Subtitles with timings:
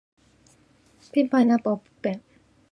[1.11, 2.23] ペンパイナッポーアッポーペン